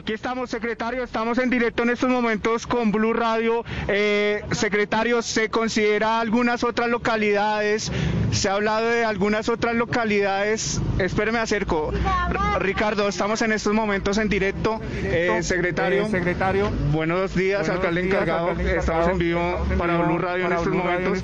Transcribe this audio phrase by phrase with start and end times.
[0.00, 3.66] Aquí estamos, secretario, estamos en directo en estos momentos con Blue Radio.
[3.86, 7.92] Eh, secretario, ¿se considera algunas otras localidades?
[8.32, 10.80] Se ha hablado de algunas otras localidades.
[10.98, 11.92] Espéreme, acerco.
[11.92, 14.80] R- Ricardo, estamos en estos momentos en directo.
[15.04, 16.06] Eh, secretario.
[16.06, 16.70] Eh, secretario.
[16.92, 18.48] Buenos días, Buenos alcalde días, encargado.
[18.48, 21.22] alcalde Estamos en vivo para Blue Radio en estos momentos.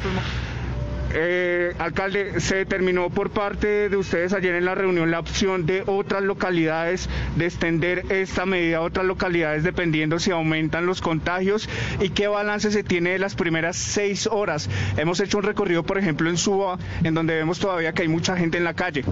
[1.18, 5.82] Eh, alcalde, se determinó por parte de ustedes ayer en la reunión la opción de
[5.86, 11.70] otras localidades, de extender esta medida a otras localidades dependiendo si aumentan los contagios
[12.02, 14.68] y qué balance se tiene de las primeras seis horas.
[14.98, 18.36] Hemos hecho un recorrido, por ejemplo, en Suba, en donde vemos todavía que hay mucha
[18.36, 19.02] gente en la calle.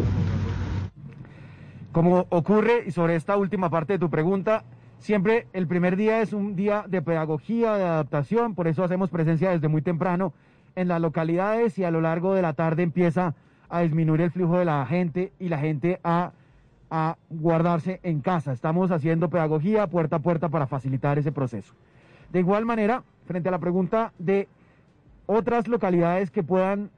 [1.90, 4.64] Como ocurre, y sobre esta última parte de tu pregunta,
[4.98, 9.52] siempre el primer día es un día de pedagogía, de adaptación, por eso hacemos presencia
[9.52, 10.34] desde muy temprano
[10.76, 13.34] en las localidades y a lo largo de la tarde empieza
[13.68, 16.32] a disminuir el flujo de la gente y la gente a,
[16.90, 18.52] a guardarse en casa.
[18.52, 21.74] Estamos haciendo pedagogía puerta a puerta para facilitar ese proceso.
[22.32, 24.48] De igual manera, frente a la pregunta de
[25.26, 26.90] otras localidades que puedan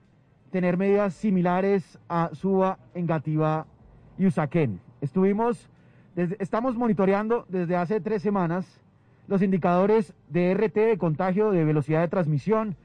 [0.51, 3.67] tener medidas similares a Suba, Engativá
[4.19, 4.81] y Usaquén.
[5.01, 5.69] Estuvimos,
[6.15, 8.81] desde- estamos monitoreando desde hace tres semanas
[9.29, 12.77] los indicadores de RT, de contagio, de velocidad de transmisión,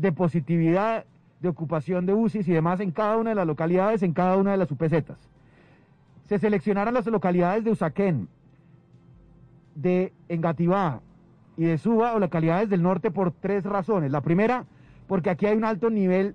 [0.00, 1.04] de positividad,
[1.40, 4.52] de ocupación de UCIs y demás en cada una de las localidades, en cada una
[4.52, 5.28] de las UPZs.
[6.26, 8.28] Se seleccionaron las localidades de Usaquén,
[9.74, 11.00] de Engativá
[11.56, 14.10] y de Suba o localidades del norte por tres razones.
[14.10, 14.64] La primera,
[15.06, 16.34] porque aquí hay un alto nivel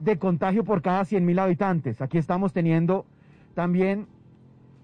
[0.00, 2.00] de contagio por cada 100.000 habitantes.
[2.00, 3.04] Aquí estamos teniendo
[3.54, 4.06] también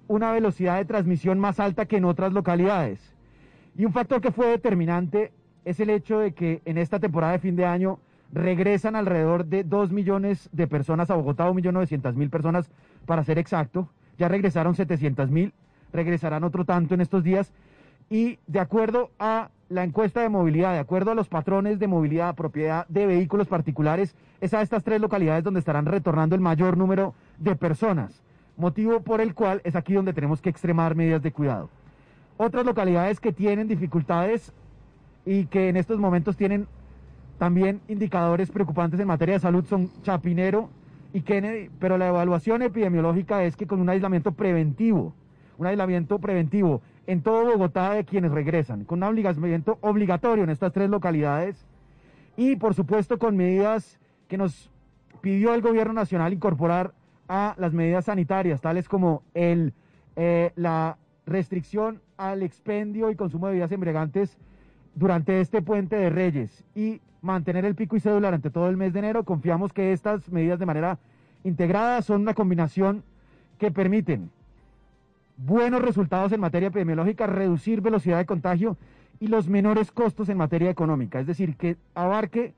[0.09, 3.01] una velocidad de transmisión más alta que en otras localidades.
[3.77, 5.33] Y un factor que fue determinante
[5.65, 7.99] es el hecho de que en esta temporada de fin de año
[8.33, 12.71] regresan alrededor de 2 millones de personas a Bogotá, 1.900.000 personas
[13.06, 13.89] para ser exacto.
[14.19, 15.53] Ya regresaron 700.000,
[15.93, 17.53] regresarán otro tanto en estos días.
[18.09, 22.34] Y de acuerdo a la encuesta de movilidad, de acuerdo a los patrones de movilidad,
[22.34, 27.15] propiedad de vehículos particulares, es a estas tres localidades donde estarán retornando el mayor número
[27.39, 28.22] de personas,
[28.56, 31.71] motivo por el cual es aquí donde tenemos que extremar medidas de cuidado.
[32.37, 34.53] Otras localidades que tienen dificultades
[35.25, 36.66] y que en estos momentos tienen
[37.38, 40.69] también indicadores preocupantes en materia de salud son Chapinero
[41.12, 45.12] y Kennedy, pero la evaluación epidemiológica es que con un aislamiento preventivo,
[45.59, 50.72] un aislamiento preventivo en todo Bogotá de quienes regresan, con un aislamiento obligatorio en estas
[50.72, 51.66] tres localidades
[52.37, 54.71] y por supuesto con medidas que nos
[55.21, 56.94] pidió el gobierno nacional incorporar
[57.28, 59.72] a las medidas sanitarias, tales como el,
[60.16, 60.97] eh, la
[61.27, 64.39] restricción al expendio y consumo de bebidas embriagantes
[64.94, 68.92] durante este puente de Reyes y mantener el pico y cédula durante todo el mes
[68.92, 69.25] de enero.
[69.25, 70.98] Confiamos que estas medidas de manera
[71.44, 73.03] integrada son una combinación
[73.58, 74.30] que permiten
[75.36, 78.76] buenos resultados en materia epidemiológica, reducir velocidad de contagio
[79.20, 81.20] y los menores costos en materia económica.
[81.20, 82.54] Es decir, que abarque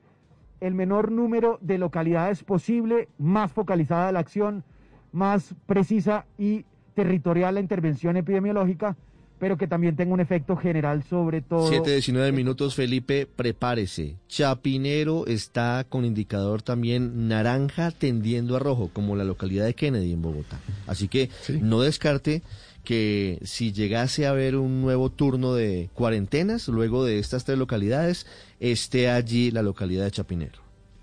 [0.61, 4.63] el menor número de localidades posible, más focalizada la acción,
[5.11, 6.65] más precisa y
[6.95, 8.95] territorial la intervención epidemiológica,
[9.39, 11.67] pero que también tenga un efecto general sobre todo.
[11.67, 14.15] 7, 19 minutos, Felipe, prepárese.
[14.27, 20.21] Chapinero está con indicador también naranja tendiendo a rojo, como la localidad de Kennedy en
[20.21, 20.59] Bogotá.
[20.87, 21.29] Así que
[21.61, 22.43] no descarte
[22.83, 28.27] que si llegase a haber un nuevo turno de cuarentenas, luego de estas tres localidades,
[28.59, 30.59] esté allí la localidad de Chapinero.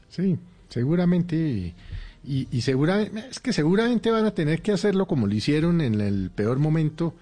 [0.08, 0.38] Sí,
[0.68, 1.74] seguramente.
[2.24, 6.00] Y, y seguramente, es que seguramente van a tener que hacerlo como lo hicieron en
[6.00, 7.14] el peor momento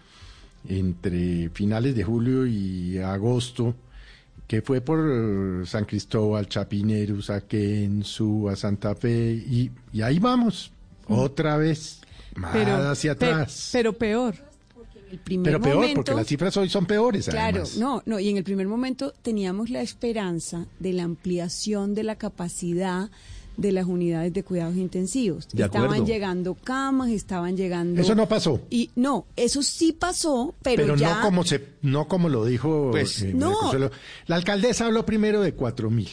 [0.69, 3.75] entre finales de julio y agosto,
[4.47, 10.73] que fue por San Cristóbal, Chapinero, Saquén, Suba, Santa Fe, y, y ahí vamos,
[11.09, 12.01] otra vez,
[12.37, 13.71] más hacia pe- atrás.
[13.73, 14.35] pero peor.
[15.11, 17.27] El primer Pero peor, momento, porque las cifras hoy son peores.
[17.29, 17.77] Claro, además.
[17.79, 22.15] no, no, y en el primer momento teníamos la esperanza de la ampliación de la
[22.15, 23.11] capacidad
[23.57, 25.49] de las unidades de cuidados intensivos.
[25.53, 26.07] De estaban acuerdo.
[26.07, 28.61] llegando camas, estaban llegando Eso no pasó.
[28.71, 32.89] Y no, eso sí pasó, pero, Pero, ya no como se, no como lo dijo
[32.91, 33.57] Pues, eh, no.
[34.27, 36.09] La alcaldesa habló primero de cuatro mil.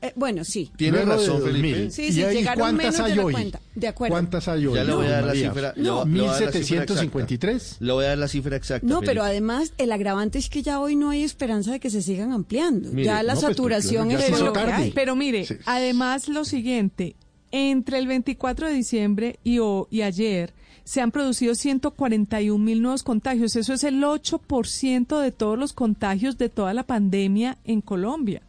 [0.00, 0.70] Eh, bueno, sí.
[0.76, 1.52] Tiene Luego de razón, 2000.
[1.74, 1.90] Felipe.
[1.90, 3.32] Sí, sí, ¿Y ahí llegaron cuántas menos de hay la hoy?
[3.32, 3.60] cuenta.
[3.74, 4.12] De acuerdo.
[4.14, 4.74] ¿Cuántas hay hoy?
[4.76, 5.72] Ya le voy a dar la cifra.
[5.76, 5.82] No.
[5.82, 7.54] le voy- le voy a dar la cifra 1753.
[7.56, 7.84] exacta.
[7.84, 8.86] Le voy a dar la cifra exacta.
[8.86, 9.26] No, pero Felipe.
[9.26, 12.90] además el agravante es que ya hoy no hay esperanza de que se sigan ampliando.
[12.92, 14.90] Mire, ya la no, pues, saturación ya es lo que hay.
[14.92, 15.56] Pero mire, Sí.
[15.66, 17.16] además lo siguiente,
[17.50, 19.58] entre el 24 de diciembre y,
[19.90, 20.52] y ayer
[20.84, 23.56] se han producido 141 mil nuevos contagios.
[23.56, 28.42] Eso es el 8% de todos los contagios de toda la pandemia en Colombia.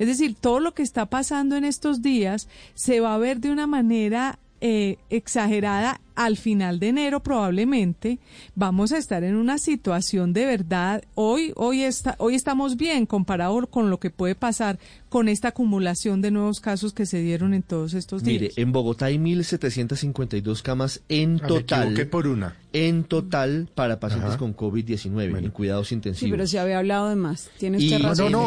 [0.00, 3.50] Es decir, todo lo que está pasando en estos días se va a ver de
[3.52, 8.18] una manera eh, exagerada al final de enero probablemente
[8.54, 13.66] vamos a estar en una situación de verdad hoy hoy está hoy estamos bien comparado
[13.68, 17.62] con lo que puede pasar con esta acumulación de nuevos casos que se dieron en
[17.62, 18.40] todos estos días.
[18.42, 21.82] Mire, en Bogotá hay 1.752 camas en Ah, me total.
[21.84, 22.56] equivoqué por una.
[22.74, 24.38] En total para pacientes Ajá.
[24.38, 26.26] con COVID-19 en cuidados intensivos.
[26.28, 27.50] Sí, pero se había hablado de más.
[27.58, 28.32] Tiene Y- usted No, razón.
[28.32, 28.46] no.